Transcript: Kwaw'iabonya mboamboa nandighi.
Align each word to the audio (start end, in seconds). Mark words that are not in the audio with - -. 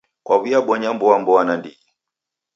Kwaw'iabonya 0.25 0.89
mboamboa 0.95 1.41
nandighi. 1.47 1.83